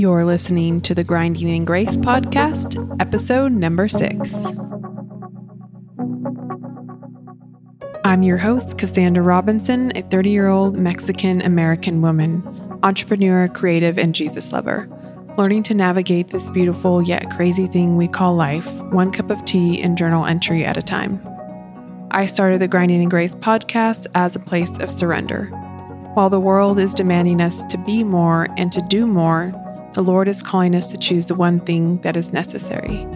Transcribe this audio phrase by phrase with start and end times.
[0.00, 4.46] You're listening to the Grinding in Grace podcast, episode number six.
[8.04, 12.44] I'm your host, Cassandra Robinson, a 30 year old Mexican American woman,
[12.84, 14.86] entrepreneur, creative, and Jesus lover.
[15.36, 19.82] Learning to navigate this beautiful yet crazy thing we call life, one cup of tea
[19.82, 21.20] and journal entry at a time.
[22.12, 25.46] I started the Grinding in Grace podcast as a place of surrender.
[26.14, 29.52] While the world is demanding us to be more and to do more,
[29.94, 33.06] the Lord is calling us to choose the one thing that is necessary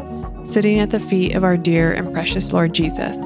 [0.44, 3.16] sitting at the feet of our dear and precious Lord Jesus.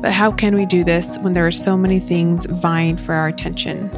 [0.00, 3.28] But how can we do this when there are so many things vying for our
[3.28, 3.90] attention?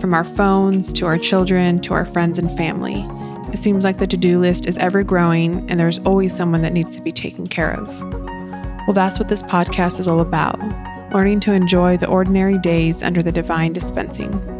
[0.00, 3.06] From our phones to our children to our friends and family.
[3.52, 6.72] It seems like the to do list is ever growing and there's always someone that
[6.72, 7.86] needs to be taken care of.
[8.86, 10.58] Well, that's what this podcast is all about
[11.12, 14.55] learning to enjoy the ordinary days under the divine dispensing.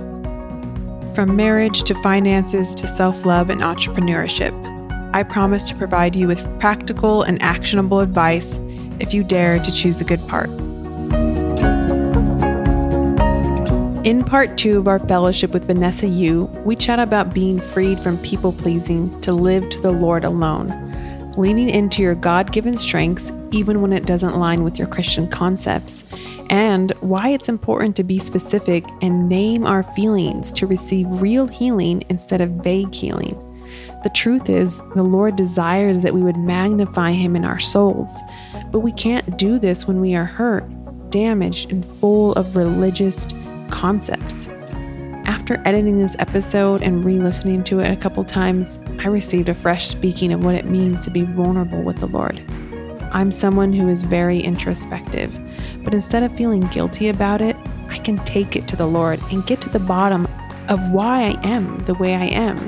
[1.16, 4.52] From marriage to finances to self love and entrepreneurship,
[5.14, 8.58] I promise to provide you with practical and actionable advice
[9.00, 10.50] if you dare to choose the good part.
[14.04, 18.18] In part two of our fellowship with Vanessa Yu, we chat about being freed from
[18.18, 20.68] people pleasing to live to the Lord alone,
[21.38, 26.04] leaning into your God given strengths even when it doesn't line with your Christian concepts,
[26.50, 32.04] and why it's important to be specific and name our feelings to receive real healing
[32.08, 33.42] instead of vague healing.
[34.02, 38.20] The truth is, the Lord desires that we would magnify Him in our souls,
[38.70, 40.64] but we can't do this when we are hurt,
[41.10, 43.26] damaged, and full of religious
[43.70, 44.48] concepts.
[45.26, 49.54] After editing this episode and re listening to it a couple times, I received a
[49.54, 52.40] fresh speaking of what it means to be vulnerable with the Lord.
[53.12, 55.34] I'm someone who is very introspective,
[55.86, 57.54] but instead of feeling guilty about it,
[57.88, 60.26] I can take it to the Lord and get to the bottom
[60.68, 62.58] of why I am the way I am.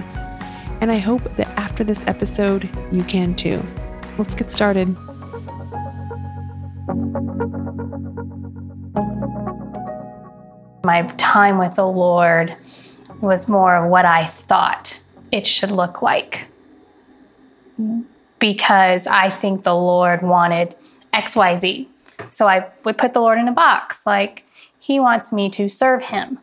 [0.81, 3.61] And I hope that after this episode, you can too.
[4.19, 4.97] Let's get started.
[10.85, 12.55] My time with the Lord
[13.21, 15.01] was more of what I thought
[15.33, 16.47] it should look like
[18.39, 20.77] because I think the Lord wanted
[21.13, 21.89] XYZ.
[22.31, 24.07] So I would put the Lord in a box.
[24.07, 24.45] Like,
[24.79, 26.39] He wants me to serve Him,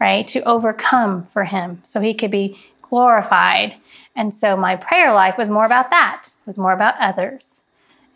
[0.00, 0.26] right?
[0.28, 3.76] To overcome for Him so He could be glorified.
[4.16, 7.64] And so my prayer life was more about that, it was more about others.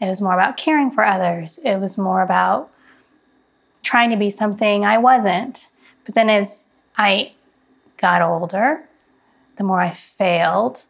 [0.00, 1.59] It was more about caring for others.
[1.65, 2.70] It was more about
[3.82, 5.69] trying to be something I wasn't.
[6.04, 6.66] But then as
[6.98, 7.32] I
[7.97, 8.84] got older,
[9.56, 10.82] the more I failed,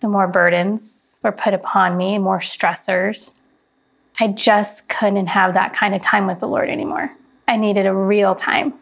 [0.00, 3.32] the more burdens were put upon me, more stressors.
[4.20, 7.14] I just couldn't have that kind of time with the Lord anymore.
[7.48, 8.74] I needed a real time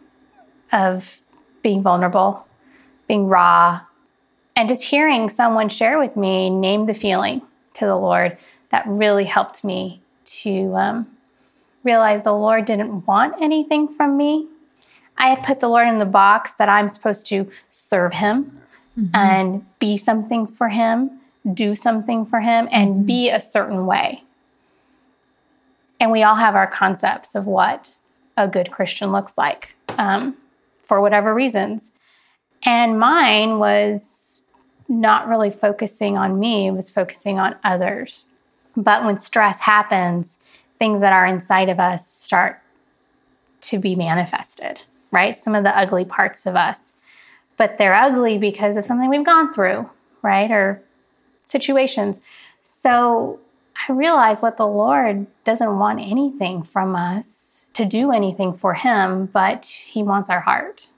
[0.72, 1.20] of
[1.62, 2.46] being vulnerable,
[3.08, 3.80] being raw,
[4.54, 7.42] and just hearing someone share with me, name the feeling
[7.74, 8.36] to the Lord,
[8.70, 11.06] that really helped me to um,
[11.82, 14.48] realize the Lord didn't want anything from me.
[15.16, 18.60] I had put the Lord in the box that I'm supposed to serve Him,
[18.98, 19.14] mm-hmm.
[19.14, 21.20] and be something for Him,
[21.52, 23.06] do something for Him, and mm-hmm.
[23.06, 24.22] be a certain way.
[26.02, 27.94] And we all have our concepts of what
[28.36, 30.36] a good Christian looks like um,
[30.82, 31.92] for whatever reasons.
[32.64, 34.42] And mine was
[34.88, 38.24] not really focusing on me, it was focusing on others.
[38.76, 40.38] But when stress happens,
[40.78, 42.60] things that are inside of us start
[43.62, 45.38] to be manifested, right?
[45.38, 46.94] Some of the ugly parts of us
[47.56, 49.88] but they're ugly because of something we've gone through,
[50.22, 50.50] right?
[50.50, 50.82] Or
[51.42, 52.20] situations.
[52.60, 53.38] So
[53.88, 59.26] I realize what the Lord doesn't want anything from us to do anything for Him,
[59.26, 60.88] but He wants our heart.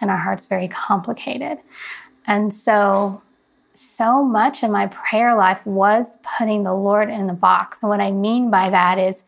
[0.00, 1.58] And our heart's very complicated.
[2.26, 3.22] And so,
[3.74, 7.82] so much in my prayer life was putting the Lord in the box.
[7.82, 9.24] And what I mean by that is,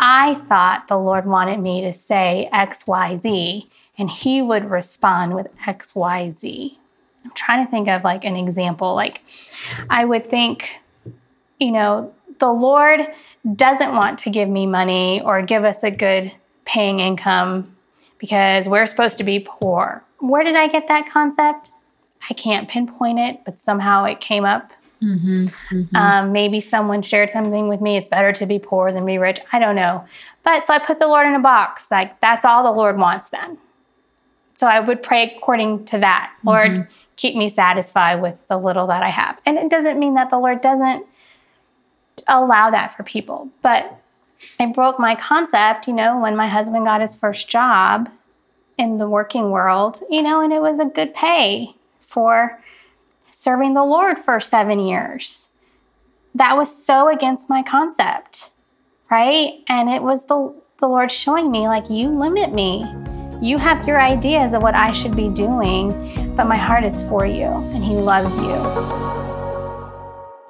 [0.00, 3.68] I thought the Lord wanted me to say X, Y, Z,
[3.98, 6.76] and he would respond with XYZ.
[7.24, 8.94] I'm trying to think of like an example.
[8.94, 9.22] Like,
[9.90, 10.80] I would think,
[11.58, 13.06] you know, the Lord
[13.54, 16.32] doesn't want to give me money or give us a good
[16.64, 17.76] paying income
[18.18, 20.04] because we're supposed to be poor.
[20.18, 21.72] Where did I get that concept?
[22.28, 24.72] I can't pinpoint it, but somehow it came up.
[25.02, 25.96] Mm-hmm, mm-hmm.
[25.96, 27.96] Um, maybe someone shared something with me.
[27.96, 29.40] It's better to be poor than be rich.
[29.52, 30.04] I don't know.
[30.42, 31.90] But so I put the Lord in a box.
[31.90, 33.58] Like, that's all the Lord wants then.
[34.54, 36.36] So I would pray according to that.
[36.42, 36.92] Lord, mm-hmm.
[37.14, 39.38] keep me satisfied with the little that I have.
[39.46, 41.06] And it doesn't mean that the Lord doesn't
[42.26, 44.00] allow that for people, but
[44.58, 48.08] it broke my concept, you know, when my husband got his first job
[48.76, 52.62] in the working world, you know, and it was a good pay for
[53.30, 55.52] serving the Lord for seven years.
[56.34, 58.50] That was so against my concept,
[59.10, 59.64] right?
[59.68, 62.84] And it was the, the Lord showing me, like, you limit me.
[63.40, 67.26] You have your ideas of what I should be doing, but my heart is for
[67.26, 69.17] you and He loves you.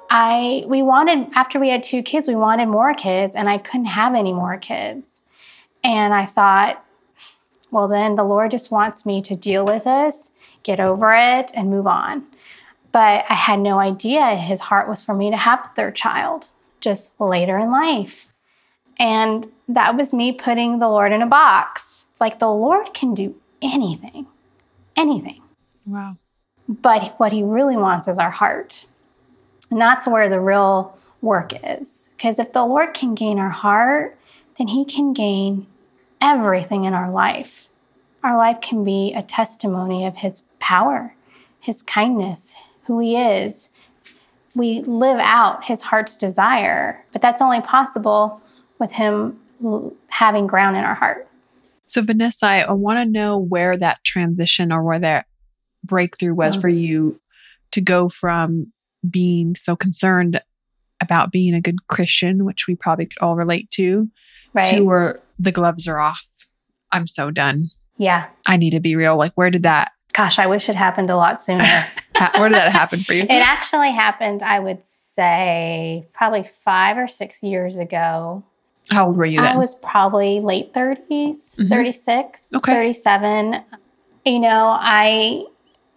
[0.09, 3.85] I we wanted after we had two kids, we wanted more kids and I couldn't
[3.85, 5.21] have any more kids.
[5.83, 6.83] And I thought,
[7.71, 10.31] well then the Lord just wants me to deal with this,
[10.63, 12.25] get over it and move on.
[12.91, 16.47] But I had no idea his heart was for me to have a third child
[16.81, 18.33] just later in life.
[18.97, 22.07] And that was me putting the Lord in a box.
[22.19, 24.27] Like the Lord can do anything.
[24.95, 25.41] Anything.
[25.85, 26.17] Wow.
[26.67, 28.85] But what he really wants is our heart.
[29.69, 32.11] And that's where the real work is.
[32.15, 34.17] Because if the Lord can gain our heart,
[34.57, 35.67] then He can gain
[36.21, 37.69] everything in our life.
[38.23, 41.15] Our life can be a testimony of His power,
[41.59, 43.69] His kindness, who He is.
[44.55, 48.41] We live out His heart's desire, but that's only possible
[48.79, 49.39] with Him
[50.07, 51.27] having ground in our heart.
[51.87, 55.25] So, Vanessa, I want to know where that transition or where that
[55.83, 56.61] breakthrough was mm-hmm.
[56.61, 57.19] for you
[57.71, 58.71] to go from
[59.07, 60.41] being so concerned
[61.01, 64.09] about being a good Christian, which we probably could all relate to,
[64.53, 64.65] right.
[64.65, 66.25] to where the gloves are off.
[66.91, 67.69] I'm so done.
[67.97, 68.27] Yeah.
[68.45, 69.17] I need to be real.
[69.17, 69.91] Like, where did that?
[70.13, 71.63] Gosh, I wish it happened a lot sooner.
[72.37, 73.23] where did that happen for you?
[73.23, 78.43] It actually happened, I would say, probably five or six years ago.
[78.89, 79.55] How old were you then?
[79.55, 81.67] I was probably late 30s, mm-hmm.
[81.67, 82.73] 36, okay.
[82.73, 83.63] 37.
[84.25, 85.45] You know, I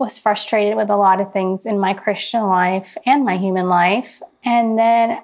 [0.03, 4.21] was frustrated with a lot of things in my Christian life and my human life.
[4.45, 5.23] And then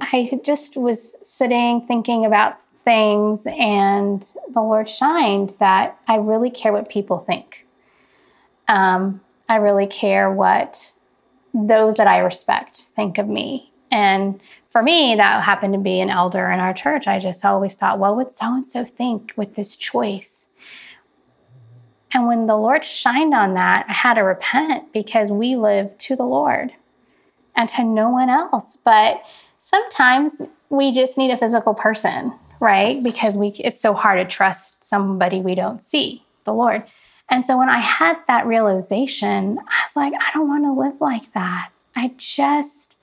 [0.00, 4.22] I just was sitting thinking about things, and
[4.52, 7.66] the Lord shined that I really care what people think.
[8.68, 10.92] Um, I really care what
[11.52, 13.72] those that I respect think of me.
[13.90, 17.06] And for me, that happened to be an elder in our church.
[17.06, 20.48] I just always thought, well, what would so and so think with this choice?
[22.16, 26.16] And when the Lord shined on that, I had to repent because we live to
[26.16, 26.72] the Lord
[27.54, 28.78] and to no one else.
[28.82, 29.22] But
[29.58, 30.40] sometimes
[30.70, 33.02] we just need a physical person, right?
[33.02, 36.84] Because we it's so hard to trust somebody we don't see, the Lord.
[37.28, 40.98] And so when I had that realization, I was like, I don't want to live
[41.02, 41.68] like that.
[41.94, 42.96] I just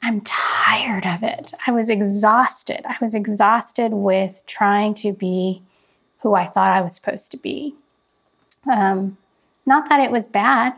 [0.00, 1.52] I'm tired of it.
[1.66, 2.86] I was exhausted.
[2.86, 5.62] I was exhausted with trying to be
[6.20, 7.74] who I thought I was supposed to be.
[8.70, 9.18] Um,
[9.64, 10.74] not that it was bad.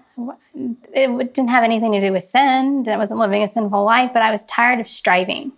[0.55, 2.85] It didn't have anything to do with sin.
[2.89, 5.53] I wasn't living a sinful life, but I was tired of striving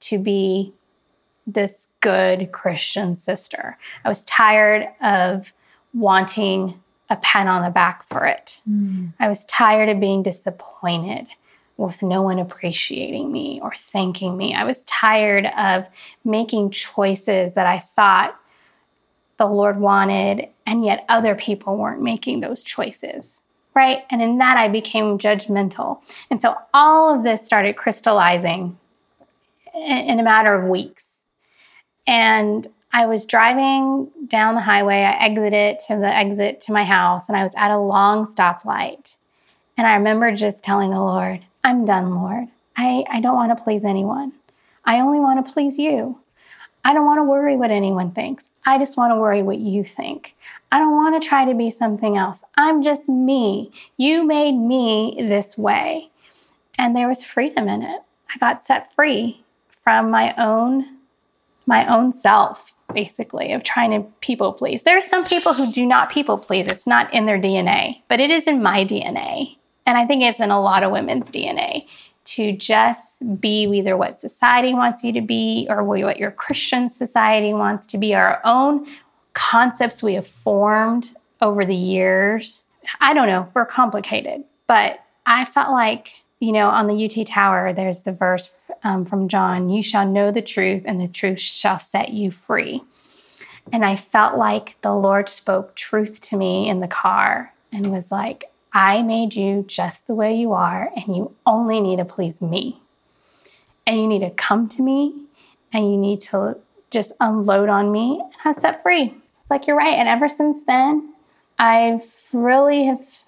[0.00, 0.74] to be
[1.46, 3.78] this good Christian sister.
[4.04, 5.52] I was tired of
[5.92, 8.60] wanting a pat on the back for it.
[8.68, 9.12] Mm.
[9.18, 11.28] I was tired of being disappointed
[11.76, 14.54] with no one appreciating me or thanking me.
[14.54, 15.88] I was tired of
[16.24, 18.38] making choices that I thought
[19.48, 23.42] the Lord wanted, and yet other people weren't making those choices,
[23.74, 24.04] right?
[24.10, 25.98] And in that, I became judgmental.
[26.30, 28.78] And so all of this started crystallizing
[29.74, 31.24] in a matter of weeks.
[32.06, 35.02] And I was driving down the highway.
[35.02, 39.16] I exited to the exit to my house, and I was at a long stoplight.
[39.76, 42.48] And I remember just telling the Lord, I'm done, Lord.
[42.76, 44.32] I, I don't want to please anyone.
[44.84, 46.20] I only want to please you.
[46.84, 48.50] I don't want to worry what anyone thinks.
[48.66, 50.36] I just want to worry what you think.
[50.70, 52.44] I don't want to try to be something else.
[52.56, 53.72] I'm just me.
[53.96, 56.10] You made me this way.
[56.78, 58.00] And there was freedom in it.
[58.34, 59.44] I got set free
[59.82, 60.98] from my own
[61.66, 64.82] my own self basically of trying to people please.
[64.82, 66.68] There are some people who do not people please.
[66.68, 69.56] It's not in their DNA, but it is in my DNA.
[69.86, 71.86] And I think it's in a lot of women's DNA
[72.24, 77.52] to just be either what society wants you to be or what your Christian society
[77.52, 78.86] wants to be, our own
[79.34, 82.64] concepts we have formed over the years.
[83.00, 87.72] I don't know, we're complicated, but I felt like, you know, on the UT Tower,
[87.72, 88.50] there's the verse
[88.82, 92.82] um, from John You shall know the truth, and the truth shall set you free.
[93.72, 98.12] And I felt like the Lord spoke truth to me in the car and was
[98.12, 102.42] like, I made you just the way you are, and you only need to please
[102.42, 102.80] me.
[103.86, 105.24] And you need to come to me
[105.72, 106.56] and you need to
[106.90, 109.14] just unload on me and I'm set free.
[109.40, 109.94] It's like you're right.
[109.94, 111.12] And ever since then,
[111.58, 113.24] I've really have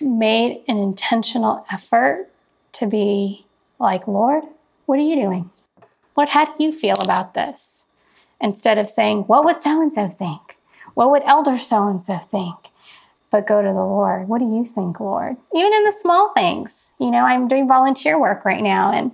[0.00, 2.28] made an intentional effort
[2.72, 3.46] to be
[3.80, 4.44] like, Lord,
[4.86, 5.50] what are you doing?
[6.16, 7.86] Lord, how do you feel about this?
[8.40, 10.58] Instead of saying, what would so and so think?
[10.94, 12.68] What would elder so and so think?
[13.32, 14.28] But go to the Lord.
[14.28, 15.36] What do you think, Lord?
[15.52, 16.94] Even in the small things.
[17.00, 19.10] You know, I'm doing volunteer work right now and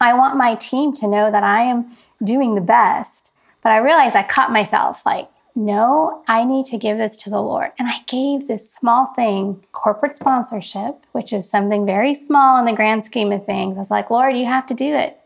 [0.00, 3.30] I want my team to know that I am doing the best.
[3.62, 7.40] But I realized I caught myself like, no, I need to give this to the
[7.40, 7.70] Lord.
[7.78, 12.72] And I gave this small thing, corporate sponsorship, which is something very small in the
[12.72, 13.76] grand scheme of things.
[13.76, 15.18] I was like, Lord, you have to do it.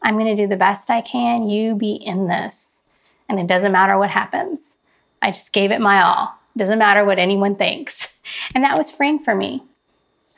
[0.00, 1.48] I'm going to do the best I can.
[1.48, 2.82] You be in this.
[3.28, 4.78] And it doesn't matter what happens.
[5.20, 6.34] I just gave it my all.
[6.56, 8.16] Doesn't matter what anyone thinks.
[8.54, 9.62] And that was freeing for me.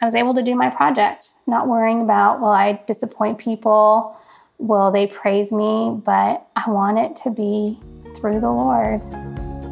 [0.00, 4.16] I was able to do my project, not worrying about, will I disappoint people?
[4.58, 6.00] Will they praise me?
[6.04, 7.80] But I want it to be
[8.16, 9.00] through the Lord.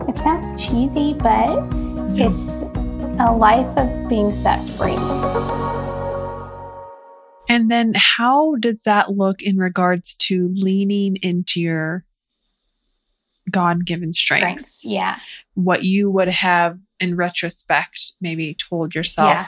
[0.08, 1.48] It sounds cheesy, but
[2.18, 2.62] it's
[3.20, 4.96] a life of being set free.
[7.48, 12.04] And then how does that look in regards to leaning into your
[13.50, 14.42] God given strength?
[14.42, 15.18] Strengths, yeah.
[15.54, 19.46] What you would have in retrospect maybe told yourself Yeah.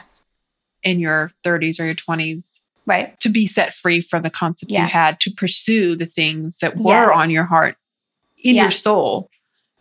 [0.82, 3.18] in your 30s or your 20s Right.
[3.20, 4.82] to be set free from the concepts Yeah.
[4.82, 7.12] you had to pursue the things that were Yes.
[7.14, 7.76] on your heart
[8.36, 9.30] in your soul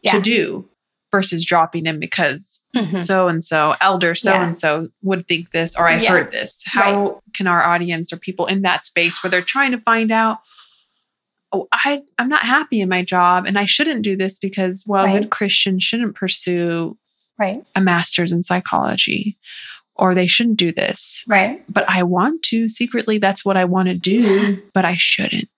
[0.03, 0.13] Yeah.
[0.13, 0.69] to do
[1.11, 2.61] versus dropping them because
[2.97, 6.63] so and so elder so and so would think this or I heard this.
[6.65, 10.39] How can our audience or people in that space where they're trying to find out
[11.53, 15.05] oh I I'm not happy in my job and I shouldn't do this because well
[15.05, 15.21] Right.
[15.21, 16.97] good Christians shouldn't pursue
[17.37, 17.63] Right.
[17.75, 19.35] a master's in psychology
[19.95, 21.23] or they shouldn't do this.
[21.27, 21.63] Right.
[21.71, 25.49] But I want to secretly that's what I want to do, but I shouldn't.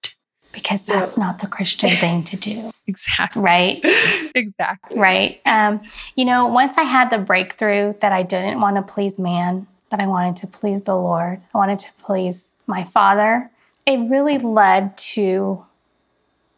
[0.51, 2.71] Because that's not the Christian thing to do.
[2.87, 3.41] Exactly.
[3.41, 3.79] Right.
[4.35, 4.99] exactly.
[4.99, 5.41] Right.
[5.47, 5.81] Um,
[6.15, 9.99] you know, once I had the breakthrough that I didn't want to please man, that
[9.99, 13.49] I wanted to please the Lord, I wanted to please my father,
[13.87, 15.65] it really led to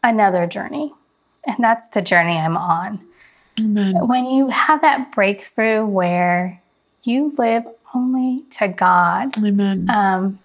[0.02, 0.92] another journey.
[1.46, 3.00] And that's the journey I'm on.
[3.58, 4.06] Amen.
[4.06, 6.60] When you have that breakthrough where
[7.04, 7.64] you live
[7.94, 9.88] only to God, Amen.
[9.90, 10.38] um,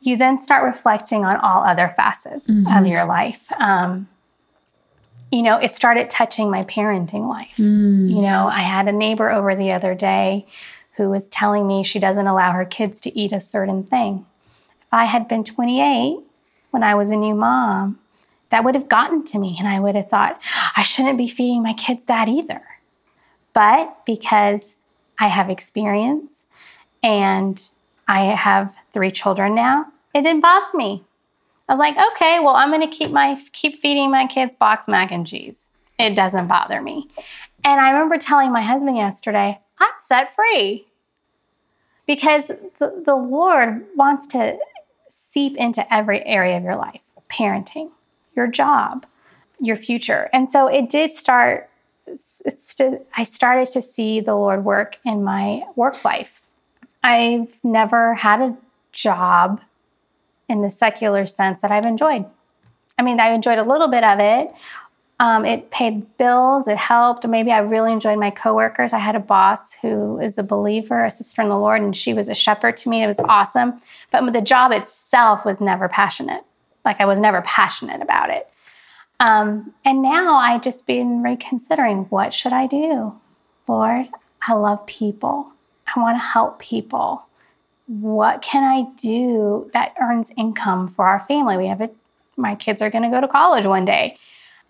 [0.00, 2.90] you then start reflecting on all other facets of Mhm.
[2.90, 3.50] your life.
[3.58, 4.08] Um,
[5.30, 7.56] you know, it started touching my parenting life.
[7.56, 8.10] Mm.
[8.10, 10.46] You know, I had a neighbor over the other day
[10.96, 14.26] who was telling me she doesn't allow her kids to eat a certain thing.
[14.82, 16.18] If I had been 28
[16.72, 17.98] when I was a new mom,
[18.50, 20.40] that would have gotten to me, and I would have thought,
[20.76, 22.62] I shouldn't be feeding my kids that either.
[23.52, 24.76] But because
[25.18, 26.44] I have experience
[27.02, 27.62] and
[28.06, 31.04] I have three children now, it didn't bother me.
[31.68, 34.88] I was like, okay, well, I'm going to keep my keep feeding my kids box
[34.88, 35.68] mac and cheese.
[35.98, 37.08] It doesn't bother me.
[37.64, 40.86] And I remember telling my husband yesterday, I'm set free.
[42.06, 42.48] Because
[42.80, 44.58] the, the Lord wants to
[45.08, 47.90] seep into every area of your life parenting,
[48.40, 49.06] your job,
[49.58, 50.30] your future.
[50.32, 51.68] And so it did start,
[52.14, 56.40] st- I started to see the Lord work in my work life.
[57.02, 58.56] I've never had a
[58.92, 59.60] job
[60.48, 62.24] in the secular sense that I've enjoyed.
[62.98, 64.52] I mean, I enjoyed a little bit of it.
[65.18, 67.28] Um, it paid bills, it helped.
[67.28, 68.94] Maybe I really enjoyed my coworkers.
[68.94, 72.14] I had a boss who is a believer, a sister in the Lord, and she
[72.14, 73.02] was a shepherd to me.
[73.02, 73.82] It was awesome.
[74.10, 76.44] But the job itself was never passionate.
[76.84, 78.48] Like I was never passionate about it.
[79.18, 83.14] Um, and now I just been reconsidering what should I do?
[83.68, 84.08] Lord,
[84.46, 85.52] I love people.
[85.94, 87.26] I want to help people.
[87.86, 91.56] What can I do that earns income for our family?
[91.56, 91.94] We have it.
[92.36, 94.16] My kids are going to go to college one day.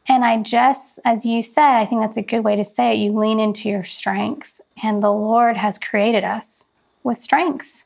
[0.09, 2.99] And I just, as you said, I think that's a good way to say it.
[2.99, 6.65] You lean into your strengths, and the Lord has created us
[7.03, 7.85] with strengths.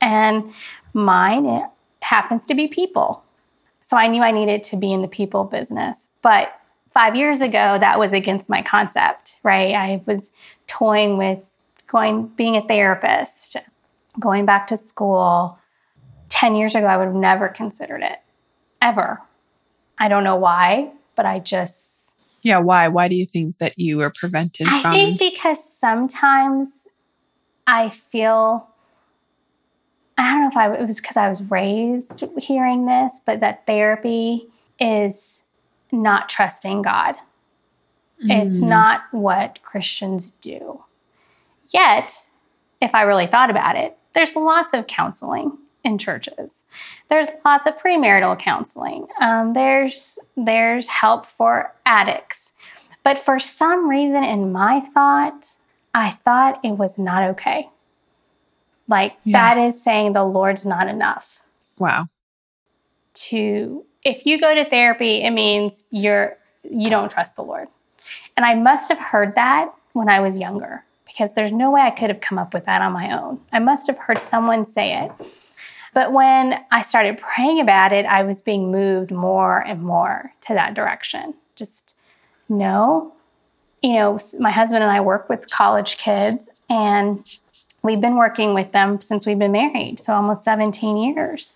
[0.00, 0.52] And
[0.92, 1.66] mine it
[2.00, 3.22] happens to be people.
[3.82, 6.08] So I knew I needed to be in the people business.
[6.22, 6.52] But
[6.92, 9.74] five years ago, that was against my concept, right?
[9.74, 10.32] I was
[10.66, 11.40] toying with
[11.86, 13.56] going, being a therapist,
[14.18, 15.58] going back to school.
[16.28, 18.20] 10 years ago, I would have never considered it,
[18.80, 19.20] ever.
[19.98, 22.58] I don't know why, but I just, Yeah.
[22.58, 22.88] Why?
[22.88, 24.92] Why do you think that you were prevented I from?
[24.92, 26.88] I think because sometimes
[27.66, 28.69] I feel,
[30.20, 33.66] I don't know if I, it was because I was raised hearing this, but that
[33.66, 34.48] therapy
[34.78, 35.44] is
[35.90, 37.16] not trusting God.
[38.18, 38.68] It's Mm.
[38.68, 40.84] not what Christians do.
[41.70, 42.12] Yet,
[42.82, 46.64] if I really thought about it, there's lots of counseling in churches.
[47.08, 49.06] There's lots of premarital counseling.
[49.20, 52.52] Um, there's there's help for addicts.
[53.02, 55.46] But for some reason, in my thought,
[55.94, 57.70] I thought it was not okay.
[58.90, 59.54] Like Yeah.
[59.54, 61.42] that is saying the Lord's not enough
[61.78, 62.08] Wow.
[63.14, 67.68] to if you go to therapy it means you're you don't trust the lord
[68.36, 71.90] and i must have heard that when i was younger because there's no way I
[71.90, 73.40] could have come up with that on my own.
[73.52, 75.10] I must have heard someone say it.
[75.92, 80.54] But when I started praying about it, I was being moved more and more to
[80.54, 81.34] that direction.
[81.56, 81.96] Just
[82.48, 83.12] no.
[83.82, 87.18] You know, my husband and I work with college kids, and
[87.82, 91.54] we've been working with them since we've been married, so almost 17 years.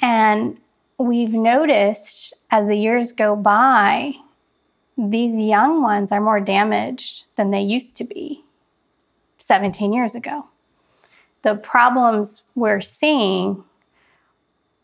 [0.00, 0.58] And
[0.98, 4.14] we've noticed as the years go by,
[4.96, 8.44] these young ones are more damaged than they used to be
[9.38, 10.46] 17 years ago.
[11.42, 13.62] The problems we're seeing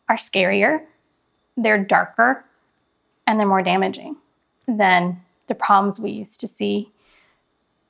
[0.09, 0.85] are scarier,
[1.57, 2.45] they're darker,
[3.27, 4.17] and they're more damaging
[4.69, 6.93] than the problems we used to see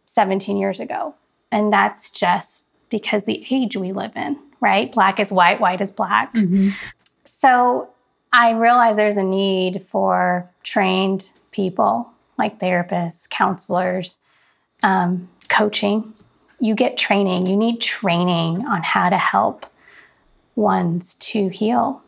[0.07, 1.15] 17 years ago.
[1.51, 4.91] And that's just because the age we live in, right?
[4.91, 6.35] Black is white, white is black.
[6.35, 6.71] Mm-hmm.
[7.25, 7.89] So
[8.33, 14.19] I realize there's a need for trained people like therapists, counselors,
[14.83, 16.15] um, coaching.
[16.61, 19.67] You get training, you need training on how to help
[20.57, 22.03] ones to heal,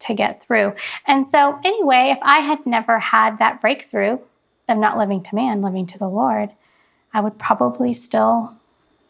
[0.00, 0.74] to get through.
[1.06, 4.18] And so, anyway, if I had never had that breakthrough
[4.68, 6.50] of not living to man, living to the Lord,
[7.12, 8.56] I would probably still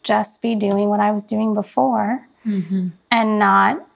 [0.03, 2.89] just be doing what I was doing before mm-hmm.
[3.09, 3.87] and not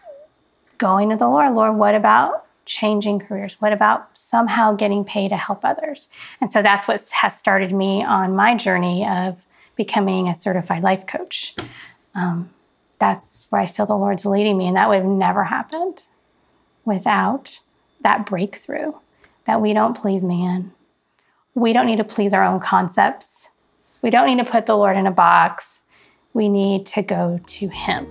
[0.77, 1.53] going to the Lord.
[1.53, 3.55] Lord, what about changing careers?
[3.59, 6.07] What about somehow getting paid to help others?
[6.41, 9.43] And so that's what has started me on my journey of
[9.75, 11.55] becoming a certified life coach.
[12.13, 12.49] Um,
[12.99, 14.67] that's where I feel the Lord's leading me.
[14.67, 16.03] And that would have never happened
[16.85, 17.59] without
[18.01, 18.93] that breakthrough
[19.45, 20.71] that we don't please man.
[21.53, 23.49] We don't need to please our own concepts.
[24.01, 25.81] We don't need to put the Lord in a box.
[26.35, 28.05] We need to go to Him.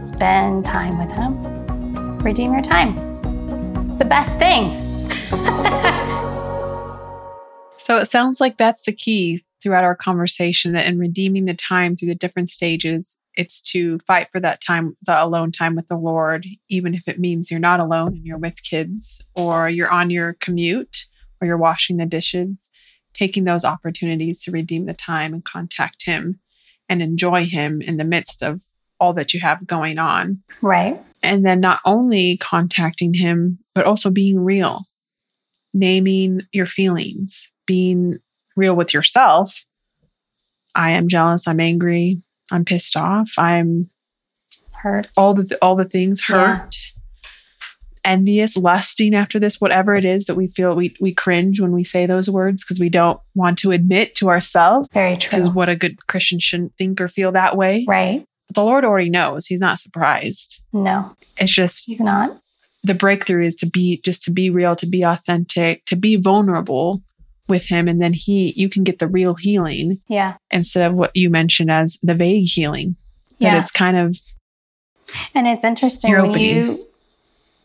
[0.00, 2.18] Spend time with Him.
[2.20, 2.96] Redeem your time.
[3.88, 4.70] It's the best thing.
[7.76, 11.94] so it sounds like that's the key throughout our conversation that in redeeming the time
[11.94, 15.96] through the different stages, it's to fight for that time, the alone time with the
[15.96, 20.08] Lord, even if it means you're not alone and you're with kids or you're on
[20.08, 21.04] your commute
[21.38, 22.70] or you're washing the dishes,
[23.12, 26.40] taking those opportunities to redeem the time and contact Him
[26.90, 28.60] and enjoy Him in the midst of
[29.00, 30.42] all that you have going on.
[30.60, 31.02] Right.
[31.22, 34.82] And then not only contacting him, but also being real,
[35.74, 38.18] naming your feelings, being
[38.56, 39.64] real with yourself.
[40.74, 41.48] I am jealous.
[41.48, 42.22] I'm angry.
[42.52, 43.32] I'm pissed off.
[43.38, 43.90] I'm
[44.74, 45.08] hurt.
[45.16, 46.76] All the all the things hurt.
[46.76, 46.99] Yeah.
[48.04, 51.84] Envious, lusting after this, whatever it is that we feel we we cringe when we
[51.84, 54.88] say those words because we don't want to admit to ourselves.
[54.92, 55.30] Very true.
[55.30, 57.84] Because what a good Christian shouldn't think or feel that way.
[57.86, 58.24] Right.
[58.48, 59.46] But the Lord already knows.
[59.46, 60.64] He's not surprised.
[60.72, 61.14] No.
[61.38, 62.36] It's just He's not.
[62.82, 67.02] The breakthrough is to be just to be real, to be authentic, to be vulnerable
[67.48, 69.98] with him and then he you can get the real healing.
[70.08, 70.36] Yeah.
[70.50, 72.96] Instead of what you mentioned as the vague healing.
[73.40, 73.60] That yeah.
[73.60, 74.16] it's kind of
[75.34, 76.86] And it's interesting when you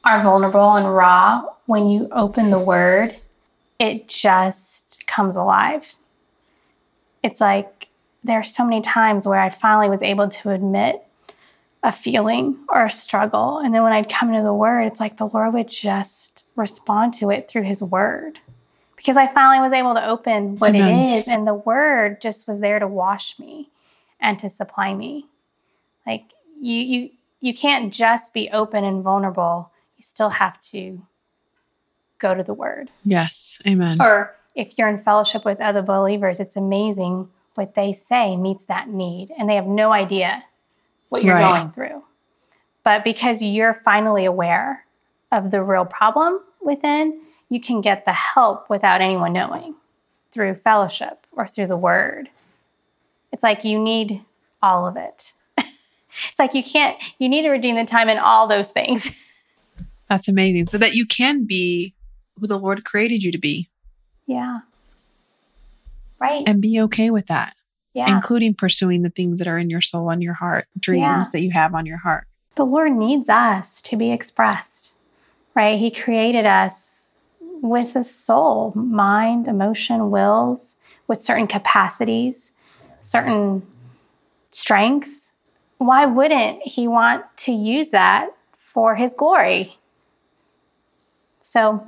[0.05, 3.15] are vulnerable and raw, when you open the word,
[3.79, 5.95] it just comes alive.
[7.23, 7.87] It's like
[8.23, 11.01] there are so many times where I finally was able to admit
[11.83, 13.59] a feeling or a struggle.
[13.59, 17.13] And then when I'd come into the word, it's like the Lord would just respond
[17.15, 18.39] to it through his word.
[18.95, 20.89] Because I finally was able to open what Amen.
[20.89, 23.69] it is, and the word just was there to wash me
[24.19, 25.27] and to supply me.
[26.07, 26.23] Like
[26.59, 29.71] you you you can't just be open and vulnerable.
[29.97, 31.01] You still have to
[32.19, 32.91] go to the word.
[33.03, 33.61] Yes.
[33.67, 34.01] Amen.
[34.01, 38.89] Or if you're in fellowship with other believers, it's amazing what they say meets that
[38.89, 40.43] need and they have no idea
[41.09, 41.59] what you're right.
[41.59, 42.03] going through.
[42.83, 44.85] But because you're finally aware
[45.31, 49.75] of the real problem within, you can get the help without anyone knowing
[50.31, 52.29] through fellowship or through the word.
[53.31, 54.23] It's like you need
[54.61, 55.33] all of it.
[55.57, 59.17] it's like you can't, you need to redeem the time in all those things.
[60.09, 60.67] That's amazing.
[60.67, 61.93] So that you can be
[62.39, 63.69] who the Lord created you to be.
[64.27, 64.61] Yeah.
[66.19, 66.43] Right.
[66.45, 67.55] And be okay with that.
[67.93, 68.13] Yeah.
[68.13, 71.23] Including pursuing the things that are in your soul and your heart, dreams yeah.
[71.31, 72.27] that you have on your heart.
[72.55, 74.93] The Lord needs us to be expressed,
[75.53, 75.79] right?
[75.79, 77.15] He created us
[77.61, 80.75] with a soul, mind, emotion, wills,
[81.07, 82.53] with certain capacities,
[83.01, 83.65] certain
[84.51, 85.33] strengths.
[85.77, 89.77] Why wouldn't He want to use that for His glory?
[91.47, 91.85] So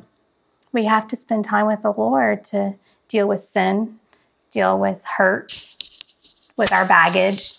[0.72, 2.76] we have to spend time with the Lord to
[3.08, 3.98] deal with sin,
[4.52, 5.76] deal with hurt,
[6.56, 7.58] with our baggage,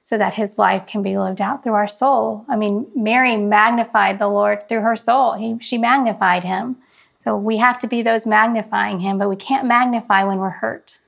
[0.00, 2.44] so that his life can be lived out through our soul.
[2.48, 5.34] I mean, Mary magnified the Lord through her soul.
[5.34, 6.78] He, she magnified him.
[7.14, 10.98] So we have to be those magnifying him, but we can't magnify when we're hurt.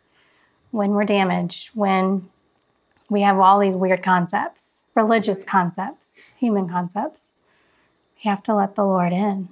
[0.71, 2.29] when we're damaged, when
[3.09, 7.35] we have all these weird concepts, religious concepts, human concepts.
[8.17, 9.49] We have to let the Lord in.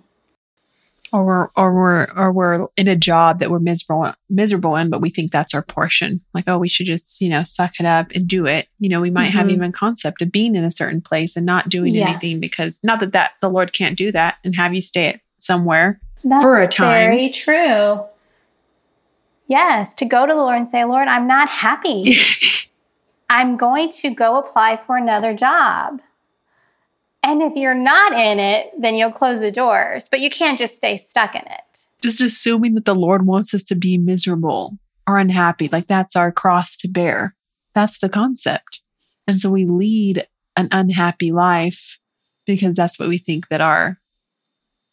[1.12, 5.00] Or we're or we're or we're in a job that we're miserable miserable in, but
[5.00, 6.20] we think that's our portion.
[6.34, 8.68] Like, oh, we should just, you know, suck it up and do it.
[8.78, 9.52] You know, we might have Mhm.
[9.52, 12.10] even concept of being in a certain place and not doing Yeah.
[12.10, 15.20] anything because not that that the Lord can't do that and have you stay at
[15.38, 16.00] somewhere.
[16.24, 17.10] That's For a time.
[17.10, 18.00] very true.
[19.46, 22.16] Yes, to go to the Lord and say, Lord, I'm not happy.
[23.30, 26.00] I'm going to go apply for another job.
[27.22, 30.76] And if you're not in it, then you'll close the doors, but you can't just
[30.76, 31.78] stay stuck in it.
[32.00, 35.68] just assuming that the Lord wants us to be miserable or unhappy.
[35.70, 37.34] Like that's our cross to bear.
[37.74, 38.80] That's the concept.
[39.26, 40.26] And so we lead
[40.56, 41.98] an unhappy life
[42.46, 43.98] because that's what we think that our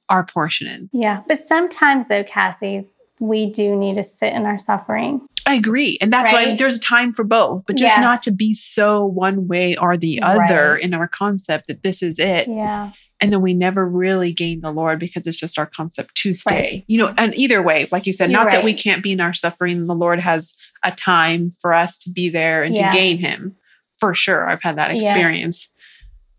[0.09, 0.89] our portion is.
[0.93, 1.23] Yeah.
[1.27, 2.87] But sometimes, though, Cassie,
[3.19, 5.21] we do need to sit in our suffering.
[5.47, 5.97] I agree.
[6.01, 8.01] And that's why there's a time for both, but just Yes.
[8.01, 10.81] not to be so one way or the other Right.
[10.83, 12.47] in our concept that this is it.
[12.47, 12.91] Yeah.
[13.21, 16.51] And then we never really gain the Lord because it's just our concept to stay.
[16.55, 16.83] Right.
[16.87, 19.21] You know, and either way, like you said, You're not that we can't be in
[19.21, 19.85] our suffering.
[19.85, 20.53] The Lord has
[20.83, 22.89] a time for us to be there and Yeah.
[22.89, 23.55] to gain Him.
[23.99, 24.49] For sure.
[24.49, 25.09] I've had that Yeah.
[25.09, 25.69] experience,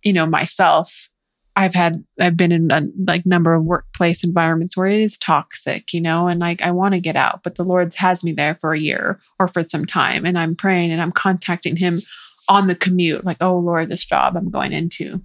[0.02, 1.08] you know, myself.
[1.56, 5.92] I've had, I've been in a like number of workplace environments where it is toxic,
[5.94, 8.54] you know, and like I want to get out, but the Lord has me there
[8.54, 10.26] for a year or for some time.
[10.26, 12.00] And I'm praying and I'm contacting Him
[12.48, 15.22] on the commute, like, oh Lord, this job I'm going into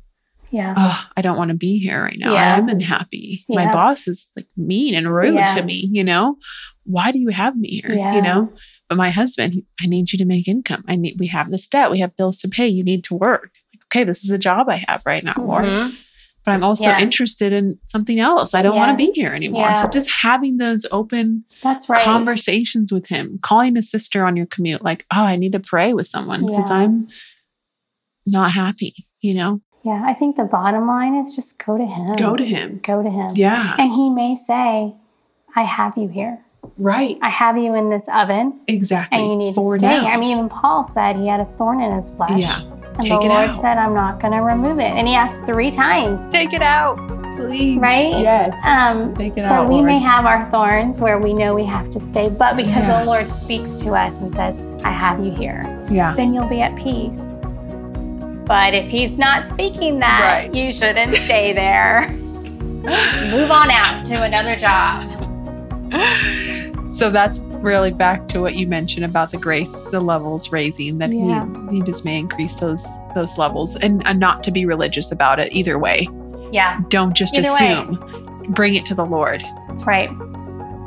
[0.51, 0.73] Yeah.
[0.77, 2.33] oh, I don't want to be here right now.
[2.33, 2.55] Yeah.
[2.55, 3.45] I'm unhappy.
[3.49, 5.45] My boss is like mean and rude Yeah.
[5.55, 6.37] to me, you know?
[6.85, 7.93] Why do you have me here?
[7.93, 8.15] Yeah.
[8.15, 8.53] You know?
[8.89, 10.83] But my husband, he- I need you to make income.
[10.87, 11.91] I need we have this debt.
[11.91, 12.67] We have bills to pay.
[12.67, 13.51] You need to work.
[13.73, 15.65] Like, okay, this is a job I have right now, Lord.
[15.65, 15.95] Mm-hmm.
[16.43, 16.99] But I'm also Yeah.
[16.99, 18.53] interested in something else.
[18.55, 19.75] I don't want to be here anymore.
[19.75, 22.03] So just having those open That's right.
[22.03, 25.93] conversations with him, calling a sister on your commute, like, oh, I need to pray
[25.93, 26.77] with someone because Yeah.
[26.77, 27.07] I'm
[28.25, 29.61] not happy, you know?
[29.83, 30.03] yeah.
[30.05, 32.15] I think the bottom line is just go to Him.
[32.15, 32.79] Go to him.
[32.83, 33.31] Go to Him.
[33.35, 33.75] Yeah.
[33.77, 34.93] And He may say,
[35.55, 36.39] I have you here.
[36.77, 37.17] Right.
[37.21, 39.17] I have you in this oven Exactly.
[39.19, 40.01] and you need For to stay.
[40.01, 40.07] now.
[40.07, 42.39] I mean, even Paul said he had a thorn in his flesh.
[42.39, 42.61] Yeah.
[43.01, 43.61] And Take the it Lord out.
[43.61, 44.91] said, I'm not going to remove it.
[44.91, 46.97] And he asked three times, Take it out,
[47.35, 47.79] please.
[47.79, 48.11] right?
[48.19, 48.53] Yes.
[48.65, 49.85] Um, Take it so out, we Lord.
[49.87, 52.99] may have our thorns where we know we have to stay, but because Yeah.
[52.99, 56.13] the Lord speaks to us and says, I have you here, yeah.
[56.13, 57.19] then you'll be at peace.
[58.45, 60.53] But if he's not speaking that, Right.
[60.55, 62.07] you shouldn't stay there.
[63.31, 65.03] Move on out to another job.
[66.93, 71.11] So that's really back to what you mentioned about the grace, the levels raising that
[71.11, 71.45] Yeah.
[71.69, 72.83] he he just may increase those
[73.15, 76.07] those levels and, and not to be religious about it either way.
[76.51, 77.73] Yeah, Don't just Either way.
[77.81, 78.43] assume.
[78.53, 79.41] Bring it to the Lord.
[79.67, 80.09] that's right.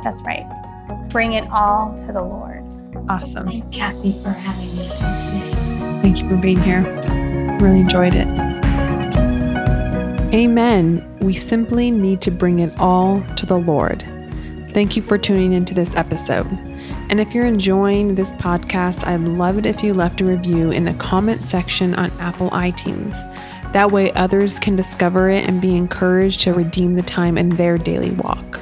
[0.03, 0.45] That's right.
[1.09, 2.63] Bring it all to the Lord.
[3.09, 3.47] Awesome.
[3.47, 6.01] Thanks, Cassie, for having me here today.
[6.03, 6.83] Thank you for being here.
[7.61, 8.27] Really enjoyed it.
[10.35, 11.03] Amen.
[11.21, 14.03] We simply need to bring it all to the Lord.
[14.75, 16.49] Thank you for tuning into this episode.
[17.09, 20.85] And if you're enjoying this podcast, I'd love it if you left a review in
[20.85, 23.23] the comment section on Apple iTunes.
[23.73, 27.79] That way, others can discover it and be encouraged to redeem the time in their
[27.79, 28.61] daily walk.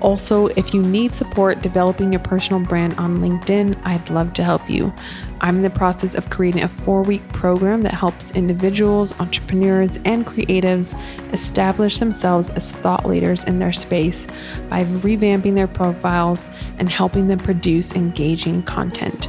[0.00, 4.68] Also, if you need support developing your personal brand on LinkedIn, I'd love to help
[4.70, 4.92] you.
[5.40, 10.26] I'm in the process of creating a four week program that helps individuals, entrepreneurs, and
[10.26, 10.98] creatives
[11.32, 14.26] establish themselves as thought leaders in their space
[14.68, 19.28] by revamping their profiles and helping them produce engaging content.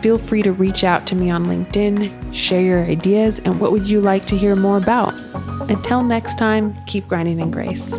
[0.00, 3.86] Feel free to reach out to me on LinkedIn, share your ideas, and what would
[3.86, 5.14] you like to hear more about.
[5.70, 7.98] Until next time, keep grinding in grace.